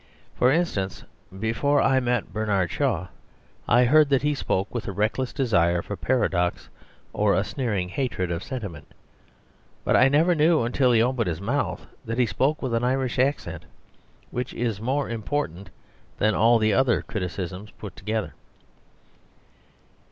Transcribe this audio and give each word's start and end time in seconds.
For 0.33 0.51
instance, 0.51 1.03
before 1.39 1.79
I 1.79 1.99
met 1.99 2.33
Bernard 2.33 2.71
Shaw 2.71 3.09
I 3.67 3.85
heard 3.85 4.09
that 4.09 4.23
he 4.23 4.33
spoke 4.33 4.73
with 4.73 4.87
a 4.87 4.91
reckless 4.91 5.31
desire 5.31 5.83
for 5.83 5.95
paradox 5.95 6.69
or 7.13 7.35
a 7.35 7.43
sneering 7.43 7.87
hatred 7.89 8.31
of 8.31 8.41
sentiment; 8.41 8.95
but 9.83 9.95
I 9.95 10.09
never 10.09 10.33
knew 10.33 10.67
till 10.69 10.91
he 10.91 11.03
opened 11.03 11.27
his 11.27 11.39
mouth 11.39 11.85
that 12.03 12.17
he 12.17 12.25
spoke 12.25 12.63
with 12.63 12.73
an 12.73 12.83
Irish 12.83 13.19
accent, 13.19 13.65
which 14.31 14.55
is 14.55 14.81
more 14.81 15.07
important 15.07 15.69
than 16.17 16.33
all 16.33 16.57
the 16.57 16.73
other 16.73 17.03
criticisms 17.03 17.69
put 17.69 17.95
together. 17.95 18.33